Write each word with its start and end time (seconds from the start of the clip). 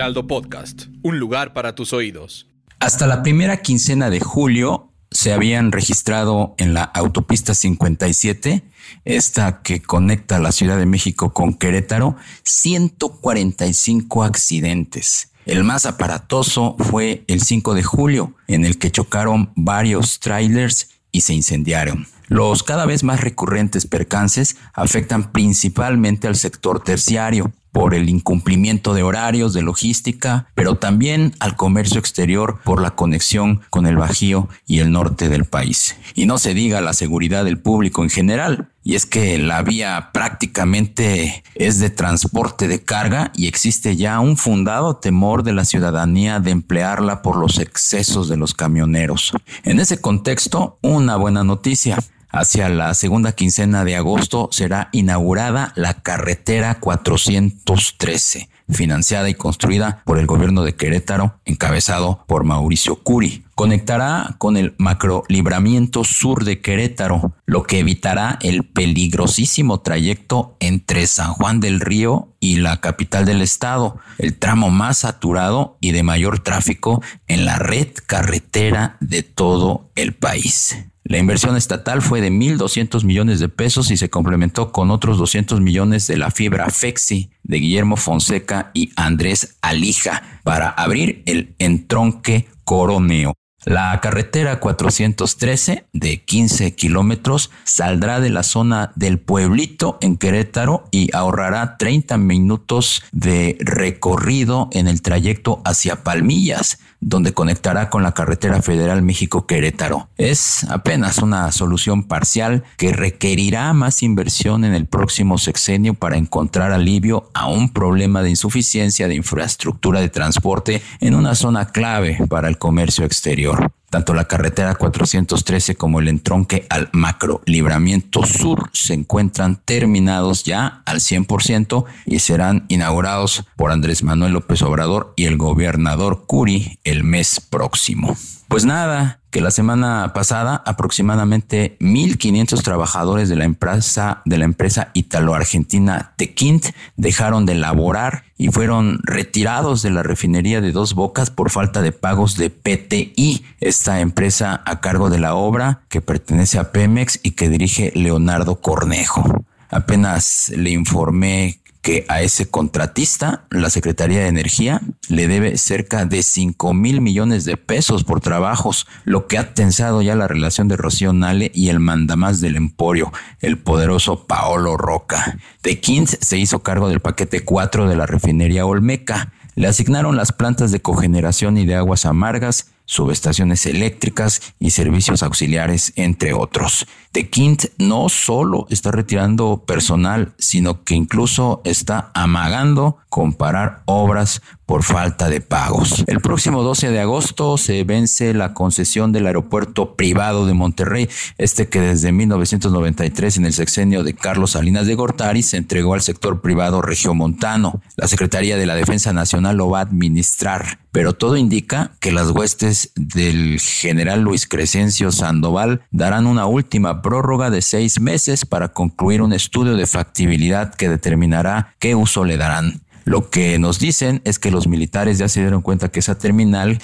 Podcast, 0.00 0.84
un 1.02 1.18
lugar 1.18 1.52
para 1.52 1.74
tus 1.74 1.92
oídos. 1.92 2.48
Hasta 2.78 3.06
la 3.06 3.22
primera 3.22 3.58
quincena 3.58 4.08
de 4.08 4.18
julio 4.18 4.94
se 5.10 5.34
habían 5.34 5.72
registrado 5.72 6.54
en 6.56 6.72
la 6.72 6.84
autopista 6.84 7.54
57, 7.54 8.64
esta 9.04 9.60
que 9.60 9.82
conecta 9.82 10.38
la 10.38 10.52
Ciudad 10.52 10.78
de 10.78 10.86
México 10.86 11.34
con 11.34 11.52
Querétaro, 11.52 12.16
145 12.44 14.24
accidentes. 14.24 15.32
El 15.44 15.64
más 15.64 15.84
aparatoso 15.84 16.76
fue 16.78 17.24
el 17.28 17.42
5 17.42 17.74
de 17.74 17.82
julio, 17.82 18.34
en 18.48 18.64
el 18.64 18.78
que 18.78 18.90
chocaron 18.90 19.52
varios 19.54 20.18
trailers 20.18 20.88
y 21.12 21.20
se 21.20 21.34
incendiaron. 21.34 22.06
Los 22.28 22.62
cada 22.62 22.86
vez 22.86 23.02
más 23.02 23.20
recurrentes 23.20 23.86
percances 23.86 24.56
afectan 24.72 25.30
principalmente 25.30 26.26
al 26.26 26.36
sector 26.36 26.82
terciario, 26.82 27.52
por 27.72 27.94
el 27.94 28.08
incumplimiento 28.08 28.94
de 28.94 29.02
horarios 29.02 29.52
de 29.52 29.62
logística, 29.62 30.46
pero 30.54 30.76
también 30.76 31.34
al 31.40 31.56
comercio 31.56 31.98
exterior 31.98 32.60
por 32.64 32.80
la 32.80 32.90
conexión 32.90 33.60
con 33.70 33.86
el 33.86 33.96
Bajío 33.96 34.48
y 34.66 34.80
el 34.80 34.92
norte 34.92 35.28
del 35.28 35.44
país. 35.44 35.96
Y 36.14 36.26
no 36.26 36.38
se 36.38 36.54
diga 36.54 36.80
la 36.80 36.92
seguridad 36.92 37.44
del 37.44 37.58
público 37.58 38.02
en 38.02 38.10
general. 38.10 38.68
Y 38.82 38.94
es 38.94 39.04
que 39.04 39.36
la 39.36 39.62
vía 39.62 40.10
prácticamente 40.12 41.44
es 41.54 41.78
de 41.80 41.90
transporte 41.90 42.66
de 42.66 42.82
carga 42.82 43.30
y 43.36 43.46
existe 43.46 43.94
ya 43.94 44.20
un 44.20 44.38
fundado 44.38 44.96
temor 44.96 45.42
de 45.42 45.52
la 45.52 45.66
ciudadanía 45.66 46.40
de 46.40 46.50
emplearla 46.50 47.20
por 47.20 47.36
los 47.36 47.58
excesos 47.58 48.28
de 48.28 48.38
los 48.38 48.54
camioneros. 48.54 49.32
En 49.64 49.80
ese 49.80 50.00
contexto, 50.00 50.78
una 50.80 51.16
buena 51.16 51.44
noticia. 51.44 51.98
Hacia 52.32 52.68
la 52.68 52.94
segunda 52.94 53.32
quincena 53.32 53.84
de 53.84 53.96
agosto 53.96 54.48
será 54.52 54.88
inaugurada 54.92 55.72
la 55.74 55.94
carretera 55.94 56.78
413, 56.78 58.48
financiada 58.68 59.28
y 59.28 59.34
construida 59.34 60.00
por 60.04 60.16
el 60.18 60.26
gobierno 60.26 60.62
de 60.62 60.76
Querétaro, 60.76 61.40
encabezado 61.44 62.24
por 62.28 62.44
Mauricio 62.44 63.02
Curi. 63.02 63.44
Conectará 63.56 64.36
con 64.38 64.56
el 64.56 64.74
macrolibramiento 64.78 66.04
sur 66.04 66.44
de 66.44 66.60
Querétaro, 66.60 67.32
lo 67.46 67.64
que 67.64 67.80
evitará 67.80 68.38
el 68.42 68.64
peligrosísimo 68.64 69.80
trayecto 69.80 70.56
entre 70.60 71.08
San 71.08 71.32
Juan 71.32 71.58
del 71.58 71.80
Río 71.80 72.28
y 72.38 72.56
la 72.56 72.80
capital 72.80 73.24
del 73.24 73.42
estado, 73.42 73.98
el 74.18 74.38
tramo 74.38 74.70
más 74.70 74.98
saturado 74.98 75.76
y 75.80 75.90
de 75.90 76.04
mayor 76.04 76.38
tráfico 76.38 77.02
en 77.26 77.44
la 77.44 77.58
red 77.58 77.88
carretera 78.06 78.96
de 79.00 79.24
todo 79.24 79.90
el 79.96 80.14
país. 80.14 80.76
La 81.10 81.18
inversión 81.18 81.56
estatal 81.56 82.02
fue 82.02 82.20
de 82.20 82.30
1.200 82.30 83.02
millones 83.02 83.40
de 83.40 83.48
pesos 83.48 83.90
y 83.90 83.96
se 83.96 84.08
complementó 84.08 84.70
con 84.70 84.92
otros 84.92 85.18
200 85.18 85.60
millones 85.60 86.06
de 86.06 86.16
la 86.16 86.30
fibra 86.30 86.70
FEXI 86.70 87.32
de 87.42 87.56
Guillermo 87.56 87.96
Fonseca 87.96 88.70
y 88.74 88.92
Andrés 88.94 89.56
Alija 89.60 90.22
para 90.44 90.68
abrir 90.68 91.24
el 91.26 91.56
entronque 91.58 92.46
Coroneo. 92.62 93.34
La 93.64 94.00
carretera 94.00 94.58
413 94.58 95.84
de 95.92 96.24
15 96.24 96.74
kilómetros 96.74 97.50
saldrá 97.64 98.18
de 98.18 98.30
la 98.30 98.42
zona 98.42 98.90
del 98.96 99.18
pueblito 99.18 99.98
en 100.00 100.16
Querétaro 100.16 100.84
y 100.90 101.14
ahorrará 101.14 101.76
30 101.76 102.16
minutos 102.16 103.02
de 103.12 103.58
recorrido 103.60 104.70
en 104.72 104.88
el 104.88 105.02
trayecto 105.02 105.60
hacia 105.66 106.02
Palmillas, 106.04 106.78
donde 107.00 107.34
conectará 107.34 107.90
con 107.90 108.02
la 108.02 108.12
carretera 108.12 108.62
federal 108.62 109.02
México-Querétaro. 109.02 110.08
Es 110.16 110.64
apenas 110.64 111.18
una 111.18 111.52
solución 111.52 112.04
parcial 112.04 112.64
que 112.78 112.92
requerirá 112.94 113.74
más 113.74 114.02
inversión 114.02 114.64
en 114.64 114.72
el 114.72 114.86
próximo 114.86 115.36
sexenio 115.36 115.92
para 115.92 116.16
encontrar 116.16 116.72
alivio 116.72 117.30
a 117.34 117.48
un 117.48 117.70
problema 117.74 118.22
de 118.22 118.30
insuficiencia 118.30 119.06
de 119.06 119.16
infraestructura 119.16 120.00
de 120.00 120.08
transporte 120.08 120.82
en 121.00 121.14
una 121.14 121.34
zona 121.34 121.66
clave 121.66 122.18
para 122.28 122.48
el 122.48 122.56
comercio 122.56 123.04
exterior. 123.04 123.49
Tanto 123.90 124.14
la 124.14 124.26
carretera 124.26 124.76
413 124.76 125.74
como 125.74 125.98
el 125.98 126.08
entronque 126.08 126.64
al 126.70 126.88
macro 126.92 127.42
libramiento 127.44 128.24
sur 128.24 128.70
se 128.72 128.94
encuentran 128.94 129.60
terminados 129.64 130.44
ya 130.44 130.82
al 130.86 131.00
100% 131.00 131.84
y 132.06 132.20
serán 132.20 132.66
inaugurados 132.68 133.44
por 133.56 133.72
Andrés 133.72 134.04
Manuel 134.04 134.32
López 134.32 134.62
Obrador 134.62 135.12
y 135.16 135.24
el 135.24 135.36
gobernador 135.36 136.24
Curi 136.26 136.78
el 136.84 137.02
mes 137.02 137.40
próximo. 137.40 138.16
Pues 138.46 138.64
nada, 138.64 139.19
que 139.30 139.40
la 139.40 139.50
semana 139.50 140.12
pasada 140.12 140.62
aproximadamente 140.66 141.76
1.500 141.80 142.62
trabajadores 142.62 143.28
de 143.28 143.36
la 143.36 143.44
empresa, 143.44 144.22
de 144.24 144.38
la 144.38 144.44
empresa 144.44 144.90
italo-argentina 144.94 146.14
Tequint 146.16 146.66
dejaron 146.96 147.46
de 147.46 147.54
laborar 147.54 148.24
y 148.36 148.48
fueron 148.48 148.98
retirados 149.04 149.82
de 149.82 149.90
la 149.90 150.02
refinería 150.02 150.60
de 150.60 150.72
Dos 150.72 150.94
Bocas 150.94 151.30
por 151.30 151.50
falta 151.50 151.82
de 151.82 151.92
pagos 151.92 152.36
de 152.36 152.50
PTI, 152.50 153.44
esta 153.60 154.00
empresa 154.00 154.62
a 154.64 154.80
cargo 154.80 155.10
de 155.10 155.18
la 155.18 155.34
obra 155.34 155.82
que 155.88 156.00
pertenece 156.00 156.58
a 156.58 156.72
Pemex 156.72 157.20
y 157.22 157.32
que 157.32 157.48
dirige 157.48 157.92
Leonardo 157.94 158.60
Cornejo. 158.60 159.44
Apenas 159.70 160.52
le 160.56 160.70
informé 160.70 161.60
que 161.82 162.04
a 162.08 162.20
ese 162.20 162.50
contratista 162.50 163.44
la 163.50 163.70
Secretaría 163.70 164.20
de 164.20 164.28
Energía 164.28 164.82
le 165.08 165.28
debe 165.28 165.56
cerca 165.56 166.04
de 166.04 166.22
5 166.22 166.74
mil 166.74 167.00
millones 167.00 167.44
de 167.44 167.56
pesos 167.56 168.04
por 168.04 168.20
trabajos, 168.20 168.86
lo 169.04 169.26
que 169.26 169.38
ha 169.38 169.54
tensado 169.54 170.02
ya 170.02 170.14
la 170.14 170.28
relación 170.28 170.68
de 170.68 170.76
Rocío 170.76 171.12
Nale 171.12 171.50
y 171.54 171.68
el 171.68 171.80
mandamás 171.80 172.40
del 172.40 172.56
emporio, 172.56 173.12
el 173.40 173.58
poderoso 173.58 174.26
Paolo 174.26 174.76
Roca. 174.76 175.38
De 175.62 175.80
Kins 175.80 176.18
se 176.20 176.38
hizo 176.38 176.60
cargo 176.60 176.88
del 176.88 177.00
paquete 177.00 177.44
4 177.44 177.88
de 177.88 177.96
la 177.96 178.06
refinería 178.06 178.66
Olmeca. 178.66 179.32
Le 179.54 179.66
asignaron 179.66 180.16
las 180.16 180.32
plantas 180.32 180.70
de 180.70 180.80
cogeneración 180.80 181.58
y 181.58 181.66
de 181.66 181.74
aguas 181.74 182.06
amargas, 182.06 182.70
subestaciones 182.84 183.66
eléctricas 183.66 184.40
y 184.58 184.70
servicios 184.70 185.22
auxiliares, 185.22 185.92
entre 185.96 186.32
otros. 186.32 186.86
The 187.12 187.28
Quint 187.28 187.64
no 187.78 188.08
solo 188.08 188.66
está 188.70 188.92
retirando 188.92 189.64
personal, 189.66 190.32
sino 190.38 190.84
que 190.84 190.94
incluso 190.94 191.60
está 191.64 192.12
amagando 192.14 192.98
comparar 193.08 193.82
obras 193.86 194.40
por 194.64 194.84
falta 194.84 195.28
de 195.28 195.40
pagos. 195.40 196.04
El 196.06 196.20
próximo 196.20 196.62
12 196.62 196.92
de 196.92 197.00
agosto 197.00 197.58
se 197.58 197.82
vence 197.82 198.32
la 198.34 198.54
concesión 198.54 199.10
del 199.10 199.26
aeropuerto 199.26 199.96
privado 199.96 200.46
de 200.46 200.54
Monterrey, 200.54 201.08
este 201.38 201.68
que 201.68 201.80
desde 201.80 202.12
1993 202.12 203.38
en 203.38 203.46
el 203.46 203.52
sexenio 203.52 204.04
de 204.04 204.14
Carlos 204.14 204.52
Salinas 204.52 204.86
de 204.86 204.94
Gortari 204.94 205.42
se 205.42 205.56
entregó 205.56 205.94
al 205.94 206.02
sector 206.02 206.40
privado 206.40 206.82
regiomontano. 206.82 207.82
La 207.96 208.06
Secretaría 208.06 208.56
de 208.56 208.66
la 208.66 208.76
Defensa 208.76 209.12
Nacional 209.12 209.56
lo 209.56 209.68
va 209.68 209.80
a 209.80 209.82
administrar, 209.82 210.78
pero 210.92 211.14
todo 211.14 211.36
indica 211.36 211.96
que 211.98 212.12
las 212.12 212.30
huestes 212.30 212.92
del 212.94 213.58
general 213.58 214.20
Luis 214.20 214.46
Crescencio 214.46 215.10
Sandoval 215.10 215.82
darán 215.90 216.28
una 216.28 216.46
última 216.46 216.99
prórroga 217.02 217.50
de 217.50 217.62
seis 217.62 218.00
meses 218.00 218.44
para 218.44 218.68
concluir 218.68 219.22
un 219.22 219.32
estudio 219.32 219.76
de 219.76 219.86
factibilidad 219.86 220.74
que 220.74 220.88
determinará 220.88 221.74
qué 221.78 221.94
uso 221.94 222.24
le 222.24 222.36
darán. 222.36 222.80
Lo 223.04 223.30
que 223.30 223.58
nos 223.58 223.78
dicen 223.78 224.20
es 224.24 224.38
que 224.38 224.50
los 224.50 224.68
militares 224.68 225.18
ya 225.18 225.28
se 225.28 225.40
dieron 225.40 225.62
cuenta 225.62 225.88
que 225.88 226.00
esa 226.00 226.18
terminal 226.18 226.80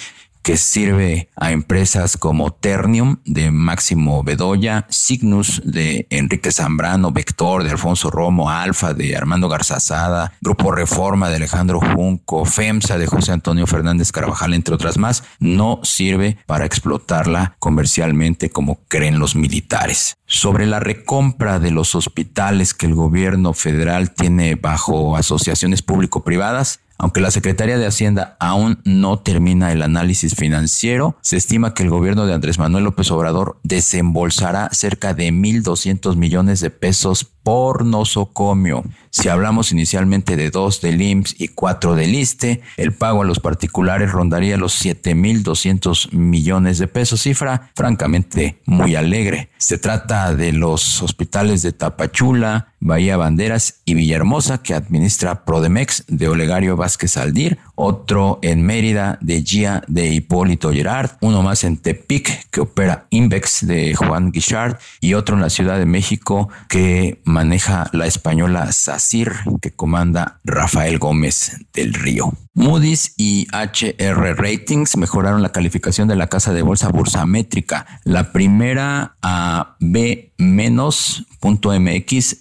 que 0.47 0.55
sirve 0.55 1.27
a 1.35 1.51
empresas 1.51 2.15
como 2.15 2.53
Ternium 2.53 3.17
de 3.25 3.51
Máximo 3.51 4.23
Bedoya, 4.23 4.85
Signus 4.89 5.61
de 5.65 6.07
Enrique 6.09 6.53
Zambrano, 6.53 7.11
Vector 7.11 7.65
de 7.65 7.71
Alfonso 7.71 8.09
Romo, 8.09 8.49
Alfa 8.49 8.93
de 8.93 9.17
Armando 9.17 9.49
Garzazada, 9.49 10.31
Grupo 10.39 10.71
Reforma 10.71 11.27
de 11.27 11.35
Alejandro 11.35 11.81
Junco, 11.81 12.45
FEMSA 12.45 12.97
de 12.97 13.07
José 13.07 13.33
Antonio 13.33 13.67
Fernández 13.67 14.13
Carvajal, 14.13 14.53
entre 14.53 14.73
otras 14.73 14.97
más, 14.97 15.25
no 15.41 15.81
sirve 15.83 16.37
para 16.45 16.63
explotarla 16.63 17.57
comercialmente 17.59 18.49
como 18.49 18.79
creen 18.87 19.19
los 19.19 19.35
militares. 19.35 20.15
Sobre 20.27 20.65
la 20.65 20.79
recompra 20.79 21.59
de 21.59 21.71
los 21.71 21.93
hospitales 21.93 22.73
que 22.73 22.85
el 22.85 22.95
gobierno 22.95 23.51
federal 23.51 24.13
tiene 24.13 24.55
bajo 24.55 25.17
asociaciones 25.17 25.81
público-privadas, 25.81 26.79
aunque 26.97 27.21
la 27.21 27.31
Secretaría 27.31 27.77
de 27.77 27.85
Hacienda 27.85 28.37
aún 28.39 28.79
no 28.83 29.19
termina 29.19 29.71
el 29.71 29.81
análisis 29.81 30.35
financiero, 30.35 31.17
se 31.21 31.37
estima 31.37 31.73
que 31.73 31.83
el 31.83 31.89
gobierno 31.89 32.25
de 32.25 32.33
Andrés 32.33 32.59
Manuel 32.59 32.85
López 32.85 33.11
Obrador 33.11 33.59
desembolsará 33.63 34.69
cerca 34.71 35.13
de 35.13 35.29
1.200 35.29 36.15
millones 36.15 36.59
de 36.59 36.69
pesos 36.69 37.25
por 37.47 37.85
nosocomio. 37.85 38.83
Si 39.09 39.29
hablamos 39.29 39.71
inicialmente 39.71 40.35
de 40.35 40.49
dos 40.49 40.81
del 40.81 41.01
IMSS 41.01 41.35
y 41.39 41.47
cuatro 41.47 41.95
del 41.95 42.13
ISTE, 42.13 42.61
el 42.75 42.93
pago 42.93 43.21
a 43.21 43.25
los 43.25 43.39
particulares 43.39 44.11
rondaría 44.11 44.57
los 44.57 44.83
7.200 44.83 46.11
millones 46.11 46.77
de 46.77 46.89
pesos, 46.89 47.21
cifra 47.21 47.71
francamente 47.73 48.61
muy 48.65 48.95
alegre. 48.95 49.49
Se 49.59 49.77
trata 49.77 50.35
de 50.35 50.51
los 50.51 51.01
hospitales 51.01 51.61
de 51.61 51.71
Tapachula, 51.71 52.73
Bahía 52.79 53.17
Banderas 53.17 53.81
y 53.85 53.93
Villahermosa 53.95 54.61
que 54.61 54.73
administra 54.73 55.45
Prodemex 55.45 56.05
de 56.07 56.27
Olegario 56.27 56.75
Vázquez 56.75 57.17
Aldir, 57.17 57.57
otro 57.77 58.39
en 58.41 58.63
Mérida 58.63 59.17
de 59.21 59.43
Gia 59.43 59.83
de 59.87 60.07
Hipólito 60.07 60.73
Gerard, 60.73 61.11
uno 61.21 61.43
más 61.43 61.63
en 61.63 61.77
Tepic 61.77 62.49
que 62.49 62.61
opera 62.61 63.05
Invex 63.11 63.65
de 63.65 63.95
Juan 63.95 64.31
Guichard 64.31 64.77
y 64.99 65.13
otro 65.13 65.35
en 65.35 65.41
la 65.41 65.49
Ciudad 65.49 65.77
de 65.77 65.85
México 65.85 66.49
que 66.67 67.21
maneja 67.23 67.89
la 67.93 68.07
española 68.07 68.71
SACIR 68.71 69.31
que 69.61 69.71
comanda 69.71 70.39
Rafael 70.43 70.97
Gómez 70.97 71.65
del 71.73 71.93
Río. 71.93 72.33
Moody's 72.55 73.13
y 73.17 73.47
HR 73.53 74.35
Ratings 74.35 74.97
mejoraron 74.97 75.43
la 75.43 75.51
calificación 75.51 76.07
de 76.07 76.15
la 76.15 76.25
casa 76.25 76.53
de 76.53 76.63
bolsa 76.63 76.89
bursamétrica. 76.89 77.85
La 78.03 78.31
primera 78.31 79.15
a 79.21 79.75
B 79.79 80.33
MX 80.39 81.23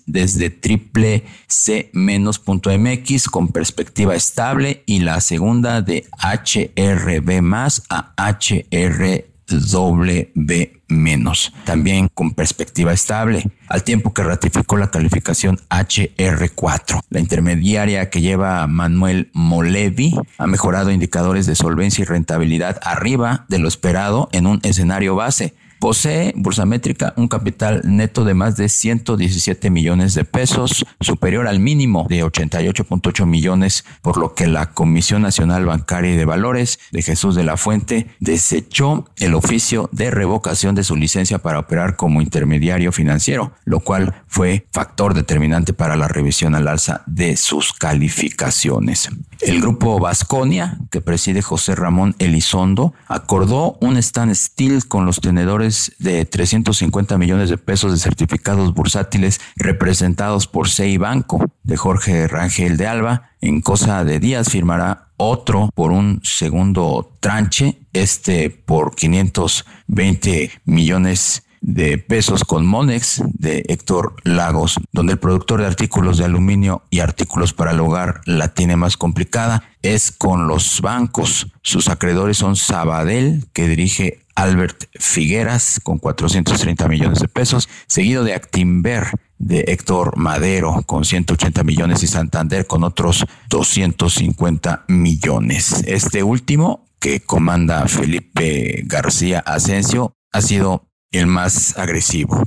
desde 0.07 0.51
triple 0.51 1.25
C 1.47 1.91
MX 1.93 3.29
con 3.29 3.49
perspectiva 3.49 4.15
estable 4.15 4.83
y 4.87 5.01
la 5.01 5.21
segunda 5.27 5.83
de 5.83 6.07
HRB 6.23 7.43
más 7.43 7.83
a 7.91 8.15
HR 8.17 9.25
W 9.49 10.83
menos, 10.89 11.53
también 11.65 12.09
con 12.15 12.35
perspectiva 12.35 12.93
estable, 12.93 13.51
al 13.69 13.83
tiempo 13.83 14.15
que 14.15 14.23
ratificó 14.23 14.77
la 14.77 14.91
calificación 14.93 15.59
HR4. 15.69 17.01
La 17.11 17.19
intermediaria 17.19 18.09
que 18.09 18.21
lleva 18.21 18.67
Manuel 18.69 19.31
Molevi 19.33 20.15
ha 20.39 20.47
mejorado 20.47 20.93
indicadores 20.93 21.47
de 21.47 21.57
solvencia 21.57 22.03
y 22.03 22.05
rentabilidad 22.05 22.79
arriba 22.85 23.47
de 23.49 23.59
lo 23.59 23.67
esperado 23.67 24.29
en 24.31 24.47
un 24.47 24.61
escenario 24.63 25.17
base 25.17 25.55
Posee 25.79 26.33
Bursamétrica 26.37 27.13
un 27.17 27.29
capital 27.29 27.83
neto 27.85 28.25
de 28.25 28.35
más 28.35 28.57
de 28.57 28.69
117 28.69 29.71
millones 29.71 30.15
de 30.15 30.25
pesos, 30.25 30.85
superior 31.01 31.47
al 31.47 31.61
mínimo 31.61 32.07
de 32.09 32.25
88.8 32.25 33.27
millones, 33.27 33.85
por 34.03 34.17
lo 34.17 34.35
que 34.35 34.47
la 34.47 34.73
Comisión 34.73 35.23
Nacional 35.23 35.67
Bancaria 35.67 36.13
y 36.13 36.17
de 36.17 36.25
Valores 36.25 36.79
de 36.93 37.03
Jesús 37.03 37.35
de 37.35 37.45
la 37.45 37.57
Fuente 37.57 38.09
desechó 38.21 39.05
el 39.17 39.35
oficio 39.35 39.89
de 39.93 40.11
revocación 40.11 40.75
de 40.75 40.85
su 40.85 40.97
licencia 40.97 41.39
para 41.39 41.59
operar 41.59 41.97
como 41.97 42.23
intermediario 42.23 42.93
financiero, 42.93 43.53
lo 43.65 43.81
cual 43.81 44.23
fue 44.27 44.67
factor 44.73 45.15
determinante 45.15 45.73
para 45.73 45.97
la 45.97 46.09
revisión 46.09 46.55
al 46.55 46.69
alza 46.69 47.03
de 47.07 47.37
sus 47.37 47.73
calificaciones. 47.73 49.09
El 49.41 49.61
grupo 49.61 49.99
Vasconia, 49.99 50.79
que 50.91 51.01
preside 51.01 51.43
José 51.43 51.75
Ramón 51.75 52.15
Elizondo, 52.19 52.95
acordó 53.07 53.77
un 53.81 54.03
standstill 54.03 54.87
con 54.89 55.05
los 55.05 55.21
tenedores 55.21 55.66
de 55.99 56.25
350 56.25 57.19
millones 57.19 57.51
de 57.51 57.59
pesos 57.59 57.93
de 57.93 57.99
certificados 57.99 58.75
bursátiles 58.75 59.41
representados 59.57 60.47
por 60.47 60.69
CEI 60.69 60.99
Banco 60.99 61.45
de 61.63 61.77
Jorge 61.77 62.29
Rangel 62.29 62.77
de 62.77 62.87
Alba. 62.87 63.31
En 63.41 63.61
cosa 63.61 64.05
de 64.05 64.21
días 64.21 64.51
firmará 64.51 65.09
otro 65.17 65.71
por 65.75 65.93
un 65.93 66.21
segundo 66.23 67.13
tranche, 67.21 67.79
este 67.93 68.51
por 68.51 68.95
520 68.95 70.51
millones 70.65 71.43
de 71.61 71.99
pesos 71.99 72.45
con 72.45 72.65
Monex 72.65 73.23
de 73.27 73.65
Héctor 73.69 74.15
Lagos, 74.23 74.79
donde 74.93 75.15
el 75.15 75.19
productor 75.19 75.61
de 75.61 75.67
artículos 75.67 76.19
de 76.19 76.25
aluminio 76.25 76.83
y 76.91 77.01
artículos 77.01 77.53
para 77.53 77.73
el 77.73 77.81
hogar 77.81 78.21
la 78.25 78.55
tiene 78.55 78.77
más 78.77 78.97
complicada, 78.97 79.65
es 79.83 80.13
con 80.13 80.47
los 80.47 80.81
bancos. 80.81 81.49
Sus 81.63 81.89
acreedores 81.89 82.39
son 82.39 82.57
Sabadell, 82.57 83.47
que 83.53 83.69
dirige 83.69 84.26
Albert 84.37 84.85
Figueras, 84.99 85.81
con 85.83 85.99
430 85.99 86.87
millones 86.89 87.19
de 87.19 87.29
pesos, 87.29 87.69
seguido 87.89 88.23
de 88.23 88.35
Actimber, 88.35 89.09
de 89.39 89.65
Héctor 89.69 90.17
Madero 90.17 90.83
con 90.87 91.05
180 91.05 91.65
millones 91.65 92.03
y 92.03 92.07
Santander 92.07 92.67
con 92.67 92.85
otros 92.85 93.25
250 93.49 94.85
millones. 94.89 95.83
Este 95.87 96.23
último, 96.23 96.87
que 97.01 97.21
comanda 97.21 97.87
Felipe 97.89 98.83
García 98.87 99.41
Asensio, 99.41 100.13
ha 100.33 100.41
sido 100.41 100.87
el 101.13 101.27
más 101.27 101.77
agresivo. 101.77 102.43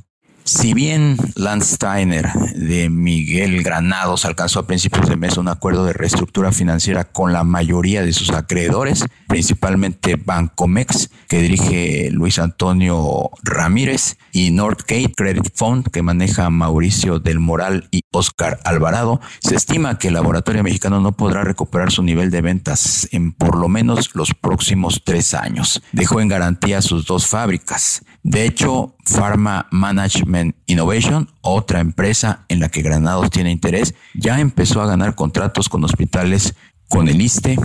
Si 0.51 0.73
bien 0.73 1.15
Lance 1.35 1.75
Steiner 1.75 2.33
de 2.55 2.89
Miguel 2.89 3.61
Granados 3.61 4.25
alcanzó 4.25 4.61
a 4.61 4.65
principios 4.65 5.07
de 5.07 5.15
mes 5.15 5.37
un 5.37 5.47
acuerdo 5.47 5.85
de 5.85 5.93
reestructura 5.93 6.51
financiera 6.51 7.03
con 7.03 7.33
la 7.33 7.43
mayoría 7.43 8.01
de 8.01 8.13
sus 8.13 8.31
acreedores, 8.31 9.05
principalmente 9.27 10.15
Bancomex, 10.15 11.11
que 11.27 11.39
dirige 11.39 12.09
Luis 12.11 12.39
Antonio 12.39 13.29
Ramírez, 13.43 14.17
y 14.31 14.51
Northgate 14.51 15.13
Credit 15.15 15.51
Fund, 15.53 15.89
que 15.91 16.01
maneja 16.01 16.49
Mauricio 16.49 17.19
del 17.19 17.39
Moral 17.39 17.87
y 17.91 18.01
Oscar 18.11 18.59
Alvarado, 18.63 19.21
se 19.39 19.55
estima 19.55 19.97
que 19.97 20.07
el 20.07 20.15
laboratorio 20.15 20.63
mexicano 20.63 20.99
no 20.99 21.11
podrá 21.11 21.43
recuperar 21.43 21.91
su 21.91 22.03
nivel 22.03 22.31
de 22.31 22.41
ventas 22.41 23.07
en 23.11 23.33
por 23.33 23.55
lo 23.55 23.67
menos 23.67 24.15
los 24.15 24.33
próximos 24.33 25.01
tres 25.03 25.33
años. 25.33 25.81
Dejó 25.91 26.21
en 26.21 26.27
garantía 26.27 26.81
sus 26.81 27.05
dos 27.05 27.27
fábricas. 27.27 28.03
De 28.23 28.45
hecho, 28.45 28.95
Pharma 29.05 29.67
Management 29.71 30.55
Innovation, 30.65 31.29
otra 31.41 31.79
empresa 31.79 32.45
en 32.49 32.59
la 32.59 32.69
que 32.69 32.81
Granados 32.81 33.29
tiene 33.29 33.51
interés, 33.51 33.95
ya 34.13 34.39
empezó 34.39 34.81
a 34.81 34.87
ganar 34.87 35.15
contratos 35.15 35.69
con 35.69 35.83
hospitales 35.83 36.55
con 36.89 37.07
el 37.07 37.21
ISTE, 37.21 37.57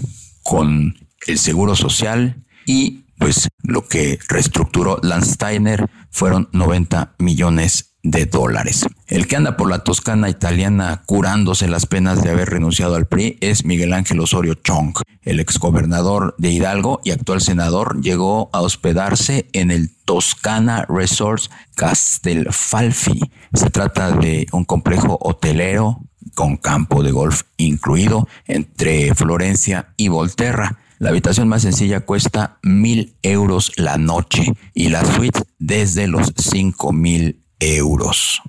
con 0.42 0.94
el 1.26 1.38
Seguro 1.38 1.74
Social 1.74 2.44
y 2.66 3.04
pues 3.18 3.48
lo 3.62 3.86
que 3.86 4.18
reestructuró 4.28 4.98
Landsteiner 5.02 5.88
fueron 6.10 6.48
90 6.52 7.14
millones 7.18 7.93
de 8.04 8.26
dólares. 8.26 8.86
El 9.08 9.26
que 9.26 9.36
anda 9.36 9.56
por 9.56 9.68
la 9.68 9.80
Toscana 9.80 10.28
italiana 10.28 11.02
curándose 11.06 11.66
las 11.66 11.86
penas 11.86 12.22
de 12.22 12.30
haber 12.30 12.50
renunciado 12.50 12.94
al 12.94 13.06
PRI 13.06 13.38
es 13.40 13.64
Miguel 13.64 13.92
Ángel 13.92 14.20
Osorio 14.20 14.54
Chong. 14.54 14.94
El 15.22 15.40
exgobernador 15.40 16.34
de 16.38 16.50
Hidalgo 16.50 17.00
y 17.02 17.10
actual 17.10 17.40
senador 17.40 18.00
llegó 18.00 18.50
a 18.52 18.60
hospedarse 18.60 19.48
en 19.52 19.70
el 19.70 19.90
Toscana 20.04 20.86
Resorts 20.88 21.50
Castelfalfi. 21.74 23.20
Se 23.54 23.70
trata 23.70 24.12
de 24.12 24.46
un 24.52 24.64
complejo 24.64 25.18
hotelero 25.20 26.02
con 26.34 26.56
campo 26.56 27.02
de 27.02 27.10
golf 27.10 27.42
incluido 27.56 28.28
entre 28.46 29.14
Florencia 29.14 29.94
y 29.96 30.08
Volterra. 30.08 30.78
La 30.98 31.10
habitación 31.10 31.48
más 31.48 31.62
sencilla 31.62 32.00
cuesta 32.00 32.58
mil 32.62 33.16
euros 33.22 33.72
la 33.76 33.98
noche 33.98 34.52
y 34.74 34.90
la 34.90 35.04
suite 35.04 35.40
desde 35.58 36.06
los 36.06 36.32
cinco 36.36 36.92
mil 36.92 37.43
euros. 37.60 38.42